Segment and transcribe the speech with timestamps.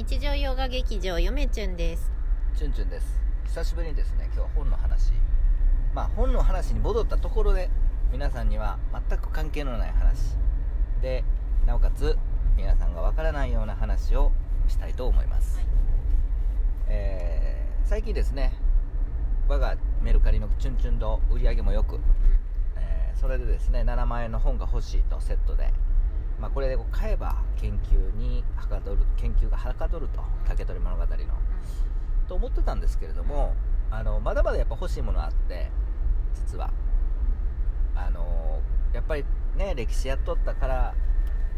[0.00, 2.10] 日常洋画劇場よめちゅんです。
[2.56, 3.20] チュンチュンです。
[3.44, 5.12] 久しぶりにですね今日は本の話。
[5.92, 7.68] まあ本の話に戻ったところで
[8.10, 8.78] 皆さんには
[9.10, 10.38] 全く関係のない話。
[11.02, 11.22] で
[11.66, 12.16] なおかつ
[12.56, 14.32] 皆さんがわからないような話を
[14.68, 15.66] したいと思います、はい。
[16.88, 18.54] えー最近ですね
[19.48, 22.00] 我がメルカリのチュンチュン堂売り上げもよく、
[22.78, 25.68] えーそれでですね7万円の本が欲しいとセットで
[26.40, 31.08] まあ、これでこう買えば研究にはかどる研究がはかどると竹取物語の。
[32.28, 33.54] と思ってたんですけれども
[33.90, 35.70] あのまだまだやっぱ欲しいものあって
[36.34, 36.70] 実は。
[37.94, 38.60] あの
[38.94, 39.24] やっぱり
[39.56, 40.74] ね歴史やっとったから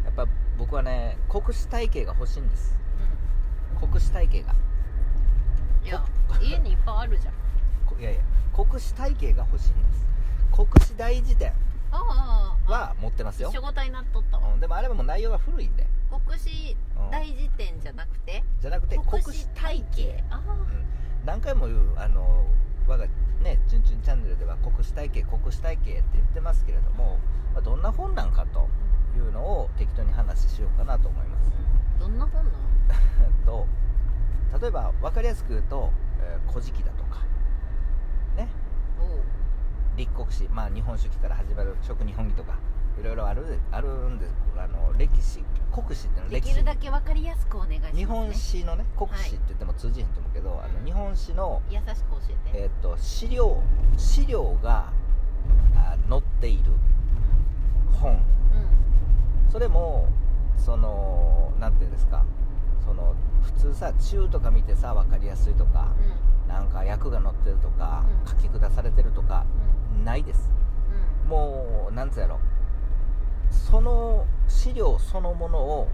[0.05, 0.27] やっぱ
[0.59, 2.77] 僕はね 国史体系が欲しいんです。
[3.79, 4.55] 国史体系が。
[5.85, 6.05] いや
[6.41, 7.35] 家にいっぱいあるじゃん。
[7.87, 8.21] こいやいや
[8.53, 10.07] 国史体系が欲しいんです。
[10.53, 11.53] 国史大辞典
[11.91, 13.51] ああは持ってますよ。
[13.51, 14.53] 一、緒ごたになっとったわ。
[14.53, 15.87] うん、でもあれはもう内容が古いんで。
[16.27, 16.77] 国史
[17.11, 18.43] 大辞典じゃなくて？
[18.61, 20.23] じゃなくて国史体系。
[20.31, 20.85] あうん。
[21.25, 22.45] 何回も言うあの
[22.87, 23.07] 我が
[23.43, 27.19] ね「チュンチュンチャンネル」では国史体系国史体系って言ってますけれども、
[27.55, 28.69] まあ、どんな本なんかと
[29.17, 31.51] いうのを適当に話しようかなと思います。
[31.97, 32.57] あどんな本なの？
[32.91, 33.67] え っと
[34.61, 37.21] 例えば分かりやすく言うと「えー古事記」だとか
[38.37, 38.49] ね
[39.01, 39.21] おう
[40.03, 42.59] 立国史まあ日本書紀から始まる食日本紀とか
[43.01, 44.33] いろいろあるあるんです。
[44.59, 51.95] あの歴史国史っていうのは歴史できるだけわかりやすくお願いします、ね、日本史のね国史って言っても通じへんと思うけど、あの日本史の優しく教
[52.49, 53.63] えて、えー、と資料
[53.97, 54.93] 資料が
[55.77, 56.73] あ載っている
[58.01, 58.13] 本。
[58.13, 58.21] うん。
[59.51, 60.09] それも
[60.57, 62.25] そのなんていうんですか
[62.85, 65.93] その普通さ中とか見てさ分かりやすいとか
[66.49, 68.29] なんか訳が載ってるとか、うん。
[68.29, 69.62] 書き下されてるとかうん
[70.13, 70.51] ないです。
[71.25, 71.29] うん。
[71.31, 72.39] もうなんつうやろ。
[73.51, 75.89] その資料そのものを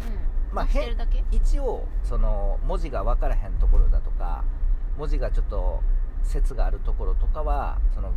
[0.50, 0.54] うん。
[0.54, 1.24] まあ載ってるだけ？
[1.30, 4.44] 一応その文字が分からへんところだとか
[4.96, 5.82] 文字がちょっと
[6.24, 8.12] 説があるところとかはその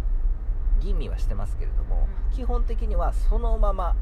[0.79, 2.35] 吟味はしてますけれども、うん。
[2.35, 3.95] 基本的にはそのまま、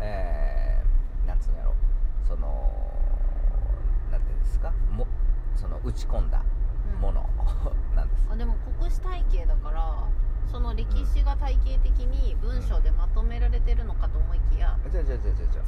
[0.00, 1.74] えーなんつうんやろ。
[2.26, 2.72] その
[4.10, 4.72] なんていうんですか？
[4.90, 5.06] も
[5.54, 6.42] その打ち込んだ
[6.94, 7.00] うん。
[7.00, 7.28] も の
[7.94, 10.04] なんです、あでも国史体系だから
[10.50, 15.18] その歴史が体系的に文章でまとめられてるのかと思いきや違う違う違う違う。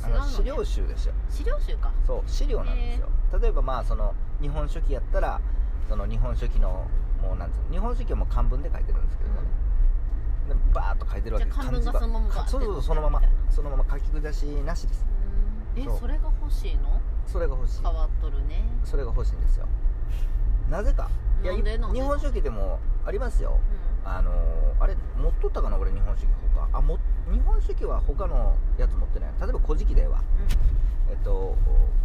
[0.03, 0.19] あ違うのね。
[0.19, 1.15] の資料集ですよ。
[1.29, 1.93] 資料集か。
[2.07, 3.09] そう資料なんですよ。
[3.41, 5.41] 例えばまあその日本書紀やったら
[5.89, 6.87] その日本書紀の
[7.23, 9.49] もうなんつうの日本書紀はもう漢文で書いてるんですけどもね、
[10.49, 15.07] でバーッと書いてるわけじゃあ漢文がそのままバーってそうそうそうそのままみたいなそのまま書き下しなしです。
[15.77, 15.83] うん。
[15.83, 15.99] えそう。
[15.99, 17.01] それが欲しいの？
[17.27, 17.83] それが欲しい。
[17.83, 18.63] 変わっとるね。
[18.85, 19.67] それが欲しいんですよ。
[20.71, 21.11] なぜか。
[21.43, 22.01] いやなんでなんで？
[22.01, 23.59] 日本書紀でもありますよ。
[23.59, 24.35] うあのー
[24.81, 26.79] あれ持っとったかな俺日本書紀他。
[26.79, 26.99] あも
[27.31, 29.31] 日本書紀は他のやつ持ってない。
[29.41, 30.23] 例えば古事記では。
[31.11, 31.57] えっと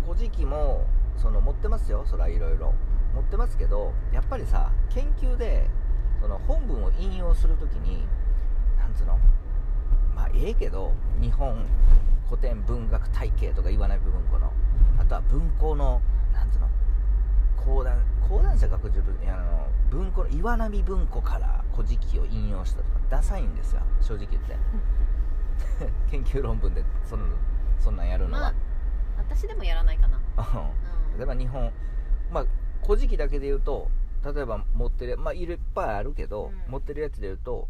[0.06, 0.86] 古事記も
[1.18, 2.04] その持ってますよ。
[2.06, 2.74] そらいろいろ。
[3.14, 5.70] 持ってますけどやっぱりさ研究で
[6.20, 8.08] その本文を引用するときに
[8.76, 9.20] なんつうの？
[10.16, 11.64] まあええけど日本
[12.28, 14.52] 古典文学体系とか言わない部分この。
[14.98, 16.68] あとは文庫のうんなんつうの？
[17.64, 23.82] 講談講談社学術あの文庫の岩波文庫から古事記を引用したとかダサいんですよ。
[24.02, 24.58] 正直言って。
[26.10, 27.36] 研究論文でそんな
[27.80, 28.54] そんなんやるのは、まあ
[29.18, 30.18] 私でもやらないかな。
[30.18, 31.18] うん。
[31.18, 31.72] 例えば日本
[32.32, 32.46] まあ
[32.84, 33.92] 古事記だけで言うと
[34.26, 36.72] 例えば持ってるまあいっぱいあるけど、うん。
[36.72, 37.70] 持ってるやつで言うと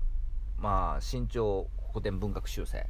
[0.57, 2.79] まあ新潮古典文学修正。
[2.79, 2.83] う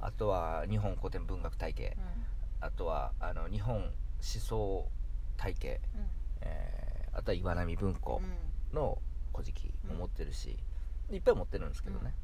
[0.00, 1.96] あとは日本古典文学体系。
[2.60, 4.88] あとはあの日本思想
[5.36, 6.06] 体系、うん。
[6.40, 6.82] えー
[7.14, 8.22] あとは岩波文庫。
[8.24, 8.98] うんの
[9.32, 10.56] 古事記も持ってるし、
[11.10, 12.14] いっぱい持ってるんですけどね、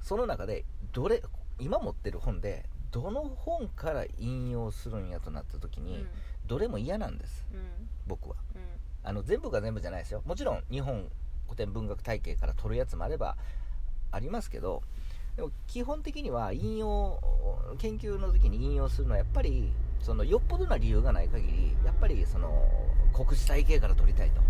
[0.00, 1.22] その中でどれ
[1.58, 6.08] 今持ってる本でどの本から引用するんやとなった時に、うん。
[6.46, 7.46] どれも嫌なんです。
[7.52, 7.88] うん。
[8.06, 8.36] 僕は。
[8.54, 8.60] うん。
[9.04, 10.22] あの全部が全部じゃないですよ。
[10.26, 11.08] もちろん日本
[11.52, 13.36] 古典文学体系から取るやつもあれば
[14.10, 14.82] ありますけど
[15.36, 17.20] でも基本的には引用
[17.78, 19.70] 研究の時に引用するのはやっぱり
[20.00, 22.66] そのよっぽどな理由がない限りやっぱりその
[23.12, 24.40] 国史体系から取りたいと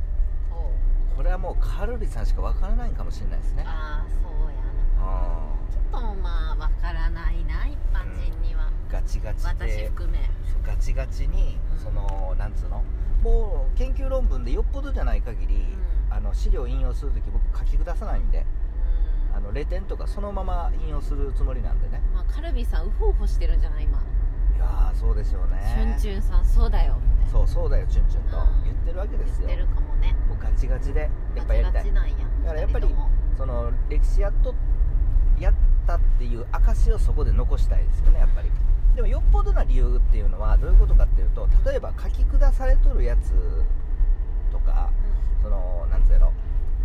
[1.16, 3.64] これはもうカルビさんしかわからないかもしれないですね。
[3.66, 5.08] ああそうやな。
[5.08, 10.18] あちょっとまあわからないな一般人には、ーガチガチ私で含め。
[10.66, 11.78] ガチガチにうん。
[11.78, 12.82] そのなんつうの？
[13.22, 16.12] もう研究論文でよっぽどじゃない限り、うん。
[16.12, 18.44] あの資料引用する時僕書き下さないんで
[19.30, 19.36] うん。
[19.36, 22.00] あのレ点とかそのまま引用するつもりなんでね。
[22.14, 23.98] まあ、カルビさんウホウホしてるんじゃない今、
[24.56, 25.60] いやーそうでしょうね。
[25.74, 26.96] チュンチュンさんそうだよ
[27.30, 28.38] そうそうだよチュンチュンと。
[28.38, 28.64] うん。
[28.64, 29.48] 言ってるわけですよ。
[29.48, 30.14] 言ってるかもね。
[30.28, 31.92] もうガチガチでやっぱやりたい。
[31.92, 32.00] だ
[32.48, 32.94] からやっぱり
[33.38, 34.54] その歴史やっと
[35.38, 35.54] やっ
[35.86, 38.50] たっていう証をそこで残したいですよねやっぱり。
[38.94, 43.32] でもよっぽどな理由っていうのはどういうことかっていうと例えば書き下されとるやつ
[44.52, 44.90] とか
[45.42, 46.32] そのなんつうやろ。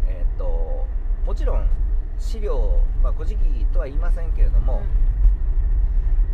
[0.08, 0.86] えーっと
[1.25, 1.68] もちろん
[2.18, 4.81] 資料、まあ、古事記とは言いませんけれども、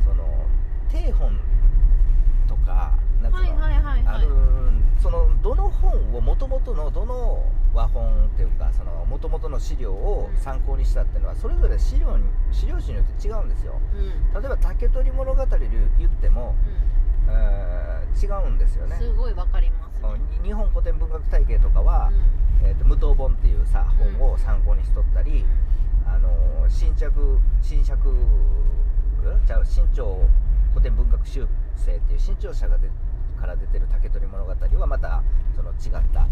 [0.02, 0.46] その
[0.90, 1.40] 定本
[2.48, 4.28] とかなんつうの、はいはいはいはいある
[5.04, 12.24] そのどの本をもともとのどの和本っていうかそのもともとの資料を参考にしたっていうのはそれぞれ資料に
[12.54, 13.82] 資料紙によって違うんですよ。
[14.34, 14.42] うん。
[14.42, 15.60] 例えば竹取物語で
[16.00, 16.56] 言っても、
[17.28, 18.96] うえー違うんですよね。
[18.96, 20.02] んすごいわかります。
[20.02, 20.10] ね
[20.40, 20.44] うん。
[20.46, 22.10] 日本古典文学体系とかは、
[22.64, 25.46] えーと無刀本っていうさ本を参考にしとったり、
[26.08, 26.30] あの
[26.70, 27.12] 新着
[27.62, 30.26] 新釈んちゃう新潮
[30.72, 32.90] 古典文学修正っていう新潮社がで
[33.44, 35.22] から出てる竹取物語はまた
[35.54, 36.28] その違った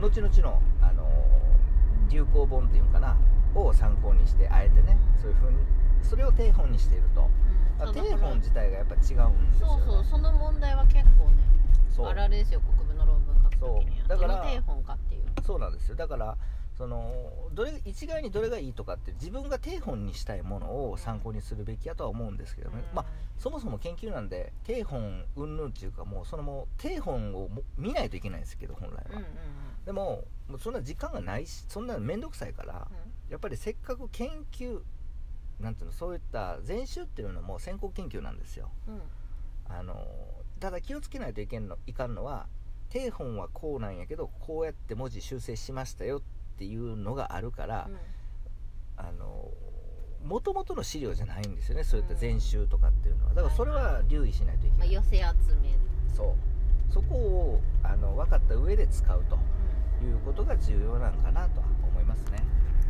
[0.00, 1.10] 後々の、あの
[2.08, 3.16] 流行本っていうのかな
[3.56, 5.56] を参考にしてあえてねそういうふうに
[6.02, 7.28] それを定本にしていると。
[7.84, 7.92] うん。
[7.92, 9.82] 定本自体がやっぱ違うんですよね。
[9.84, 11.42] そうそうその問題は結構ね
[11.90, 12.06] そう。
[12.06, 14.06] あるあるですよ国文の論文書くときには。
[14.06, 14.18] そう。
[14.20, 15.24] だから定本かっていう。
[15.44, 15.96] そうなんですよ。
[15.96, 16.36] だから
[16.76, 23.06] そのどれ一概にどれがいいとかって自分が定本にしたいものを参考にするべきやとは思うんですけどね、まあ
[23.38, 29.24] そもそも研究なんで定本云々っていうかもうそのもう定本をも見ないといけないんですけど本来は、うんうん
[29.86, 32.88] でももうそんな時間がないしそんなの面倒くさいから
[33.30, 34.80] やっぱりせっかく研究
[35.60, 38.70] なんていうのそういった全集っていうのも先行研究なんですよ。
[38.88, 39.00] うんうん。
[39.68, 40.04] あの
[40.58, 42.46] ただ気をつけないといけんのいかんのは
[42.88, 47.88] 定本はこうなんやけどこうやって文字修正しましたよっていうのがあるから、
[48.96, 49.50] あの
[50.24, 53.34] 元々の資料じゃないんですよねそういった全集とかっていうのは。
[53.34, 55.22] だからそれは留意しないといけまあ、ない、寄せ集
[55.62, 55.78] め。
[56.14, 56.34] そう。
[56.92, 59.36] そこをあの分かった上で使うと
[60.04, 62.38] いうことが重要なんかなとは思いますね。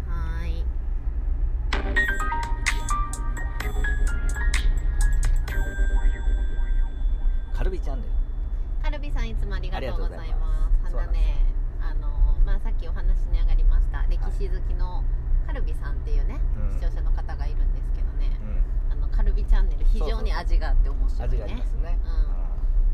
[0.06, 0.64] はーい。
[7.52, 8.12] カルビチャンネル。
[8.82, 10.92] カルビさんいつもありがとうございまます。
[10.92, 10.98] す。
[10.98, 11.44] あのね、
[11.80, 12.08] あの
[12.44, 12.92] まあさっきお
[14.36, 15.04] した歴史好きの
[15.46, 16.72] カルビさんっていうね、うん。
[16.74, 18.30] 視聴者の方がいるんですけどね、
[18.90, 21.44] うあのカルビチャンネル非常に味があって面ん白いね。
[21.44, 21.98] 味がすね。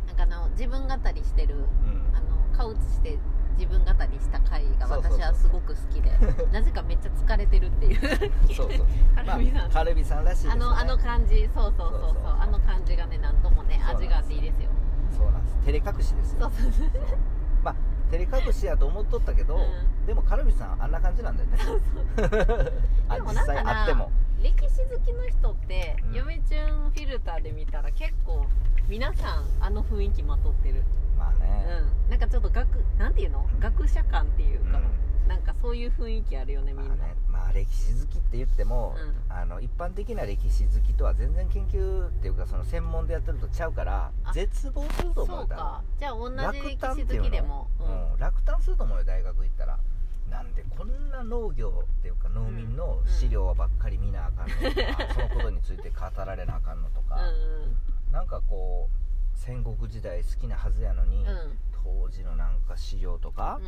[0.06, 3.18] なんかあの自分語りしてるうん、うんあの顔映して
[3.56, 6.10] 自分語りした回が私はすごく好きで、
[6.52, 8.00] なぜかめっちゃ疲れてるっていう。
[8.54, 8.86] そうそう。
[9.16, 9.56] カルビさん。
[9.56, 10.52] まあ、カルビさんらしいね。
[10.52, 12.36] あのあの感じ、そうそうそうそう。
[12.38, 14.70] あの感じがねなんともね味があっていいですよ。
[15.16, 15.56] そうなんです。
[15.64, 16.40] 照れ隠しですよ。
[16.40, 16.72] そうそう。
[16.72, 16.90] そう。
[17.62, 17.74] まあ
[18.12, 19.60] 照れ隠しやと思っとったけど、う
[20.04, 20.06] ん。
[20.06, 21.58] でもカルビさんあんな感じなんだよね。
[23.08, 24.10] あでも実際なんかなあっても。
[24.42, 28.46] 歴史好きの人って、うん嫁チュンフィルターで見たら結構
[28.86, 30.82] 皆さんあの雰囲気まとってる、
[31.16, 31.64] まあね、
[32.04, 32.68] うん、なんかちょっと学
[32.98, 33.48] なんていうの？
[33.50, 33.60] うん。
[33.60, 34.61] 学者感っていう
[35.72, 39.32] そういう雰囲気あるよねみんな、まあねまあ歴史好きって言っても、うん。
[39.34, 45.82] あの一般的な歴史好きとは全然研究っていうかその専門でやってるとちゃうからあ絶望すると思うよそうか。
[45.98, 49.78] じゃあ同じ歴落胆史好きでも、うんうん、落胆すると思うよ大学行ったら。
[50.28, 57.16] なんでこんな農業っていうか農民の資料ばっかり見なあかんのとか、そのことについて語られなあかんのとか、
[58.10, 63.60] うなんかこう戦国時代好きなはずやのに、んうんうん当時のなんか資料とか、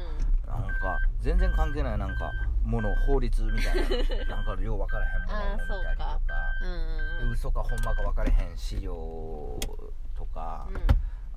[0.46, 2.32] なんか全然関係ないなんか
[2.62, 6.34] もの法律みたいな なんかよう分からへんものを見たりとあーか。
[6.62, 7.32] うんうんうん。
[7.32, 9.58] 嘘かほんまか分からへん資料
[10.14, 10.76] とか、うん。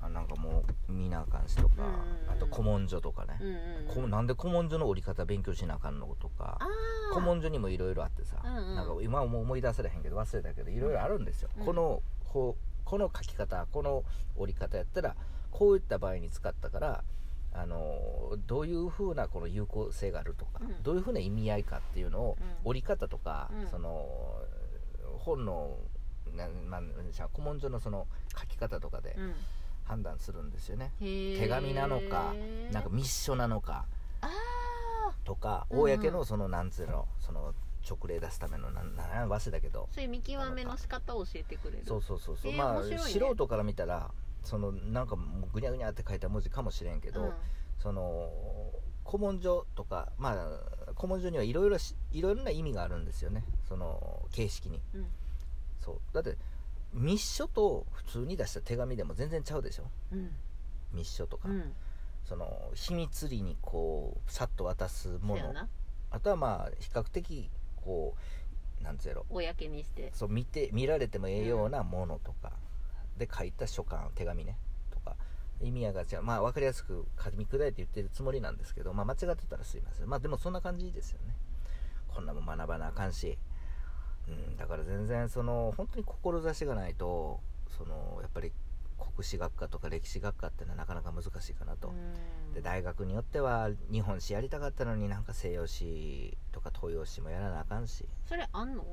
[0.00, 2.30] あなんかもう見なあかんしとか、うんうんうん。
[2.30, 6.58] あと古文書とかね、うんうんこなんで古文書の折り方勉強しなあかんのとか
[7.12, 8.76] 古文書にもいろいろあってさ、うんうん。
[8.76, 11.66] なんか今はもう思い出せれへんけど忘れたけどいろいろあるんですよ、うん。
[11.66, 14.04] このここの書き方この
[14.36, 15.16] 折り方やったら
[15.58, 17.04] こういった場合に使ったから
[17.52, 20.82] あのどういうふうなこの有効性があるとか、うん。
[20.84, 22.70] どういうふうな意味合いかっていうのを、うん。
[22.70, 23.68] 折り方とか、うん。
[23.68, 24.06] その
[25.18, 25.76] 本の
[26.36, 26.80] なまあ、
[27.34, 28.06] 古文書のその
[28.38, 29.34] 書き方とかでうん。
[29.84, 32.34] 判断するんですよね、手紙なのか
[32.70, 33.86] なんか密書なのか
[34.20, 34.28] あ
[35.24, 37.54] とか、公のそのなんつうのその
[37.88, 41.84] 直令出すためのなんなん忘れたけどーそういう見極めの仕方を教えてくれる。
[41.86, 42.98] そうそうそうそう、えーまあ、ね。
[42.98, 44.10] 素人から見たら
[44.44, 47.32] そのなんかもうぐにゃぐにゃって書いた文字かもしれんけど、うん。
[47.78, 48.30] その
[49.04, 53.44] 古文書とかまあ古文書にはいろいろしいろいろな意味があるんですよね。
[53.68, 54.80] その形式に。
[54.94, 55.06] うん。
[55.80, 56.00] そう。
[56.12, 56.36] だって
[56.92, 59.84] 密書と普通に出した手紙でも全然ちゃうでしょ？
[60.12, 60.30] うん。
[60.92, 61.72] 密書とか、うん。
[62.24, 65.54] その秘密裏にこうさっと渡すもの。
[66.10, 68.14] あとはまあ比較的こ
[68.80, 69.26] うなんつうやろ。
[69.30, 70.10] 公にして。
[70.14, 72.52] そう見て見られてもええようなものとか
[73.18, 74.58] で書いた書簡手紙ね。
[74.90, 75.16] とか。
[75.60, 76.22] 意味合いが違う。
[76.22, 80.06] まあ分かりやすく噛み砕いて言ってるつもりなんですけど、まあ、間違ってたらすいません。
[80.08, 81.34] まあでもそんな感じですよね。
[82.06, 83.36] こんなもん学ばなあかんし、
[84.28, 87.40] うん、だから全然その本当に志がないと
[87.76, 88.52] そのやっぱり
[88.98, 92.54] 国史学科とか歴史学科ってのはなかなか難しいかなと、うん。
[92.54, 98.08] で大学によっては日本史やりたかったのになんか西洋史とか東洋史もやらなあかんし。
[98.26, 98.84] それあんの？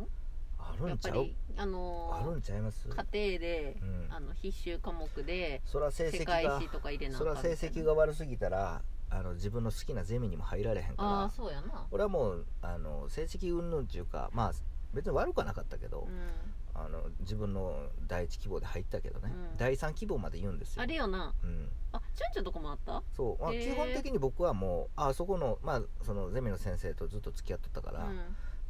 [0.87, 2.87] やっぱりあのーあるんちゃいます？
[2.87, 2.95] 家
[3.29, 4.07] 庭で、うん。
[4.09, 7.55] あの必修科目でそら成績世界が史とか入れなあそかんみたいな。
[7.55, 11.23] ら成績が悪すぎたらあの自分の好きなゼミにも入られへんあから。
[11.23, 11.85] あそうやな。
[11.91, 14.51] 俺はもうあの成績云々っていうかまあ
[14.93, 16.31] 別に悪くはなかったけど、うん。
[16.77, 17.73] あの自分の
[18.05, 19.57] 第一希望で入ったけどね、うん。
[19.57, 20.81] 第三希望まで言うんですよ。
[20.81, 21.33] あれよな。
[21.41, 23.01] うん、あちゅんちゅんとこもあった？
[23.15, 28.19] そう、まあ、基本的に僕はもうあそこの,、まあ、そのゼミの先生とずっと付き合っとったから、うん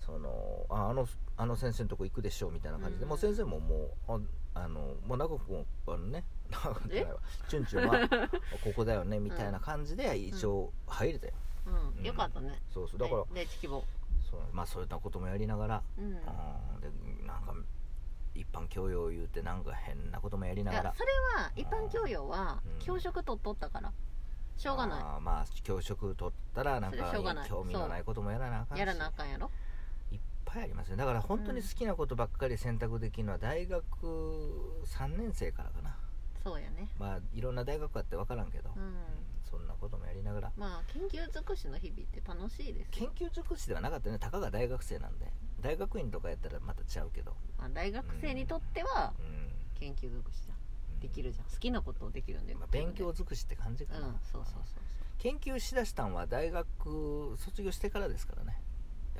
[0.06, 1.08] そのああの
[1.38, 3.10] あの先生のとこ行くでしょうみたいな感じで、うん。
[3.10, 7.20] もう先生ももうああのもう長くもあのね長くないわ
[7.50, 8.30] チュンチュンは
[8.64, 11.34] ここだよねみたいな感じで一応入れたよ、
[11.66, 12.04] うん、うん。
[12.04, 12.62] よかったね。
[12.70, 13.00] そうそう。
[13.00, 13.84] だから、第一希望
[14.30, 14.42] そう。
[14.54, 16.06] まあそういったこともやりながら、うん。
[16.06, 17.54] うんでなんか
[18.36, 20.84] 一般教養言うてなんか変なこともやりいながら。
[20.90, 22.80] やそれは一般教養はうん。
[22.80, 23.92] 教職取っとったから。
[24.58, 25.02] しょうがない。
[25.02, 27.12] あーまあ教職取ったらなんか
[27.48, 28.80] 興味のないこともやらなあかんし。
[28.80, 29.50] やらなあかんやろ
[30.56, 30.96] ぱいありますね。
[30.96, 33.84] だから本当に好きなことばっかり選択できるのは大学
[34.86, 35.98] 3年生からかな。
[36.42, 36.90] そうやね。
[36.98, 38.96] まあいろんな大学あって分からんけど、うん。
[39.44, 40.52] そんなこともやりながら。
[40.56, 44.18] まあ研究尽くしの日々って楽しいです研よ、究尽くしではなかったね。
[44.18, 45.32] たかが大学生なんで。
[45.62, 49.52] 大学院とかやったらまたちゃうけど、まあ、大学生にとってはうん。
[49.80, 51.00] 研究尽くしじゃん。
[51.02, 51.46] できるじゃん。
[51.46, 54.64] 好きなことをできるんで、まあ、勉強尽くしって感じかな、うんそうそうそう
[55.18, 58.52] 研究しだしたんは大学卒業してからですからね。
[58.52, 58.55] や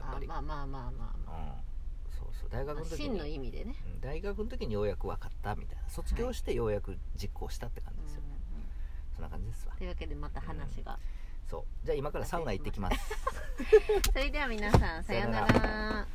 [0.10, 2.16] っぱり、あまあまあまあまあまあ、うん。
[2.16, 2.50] そうそう。
[2.50, 4.02] 大学まあ、の時に、真の意味でね、うん。
[4.02, 5.90] 大学の時にようやく分かったみたいな。
[5.90, 8.66] 卒業してようやく実行したって感じですよね、うんうん
[9.16, 9.74] そんな感じですわ。
[9.78, 11.00] というわけでまた話が、
[11.50, 11.86] そう。
[11.86, 12.98] じゃあ今からサウナ行ってきます。
[14.12, 16.08] それでは皆さんさようなら